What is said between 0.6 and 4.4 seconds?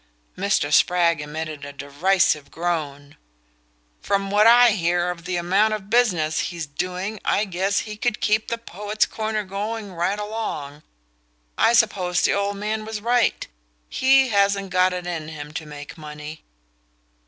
Spragg emitted a derisive groan. "From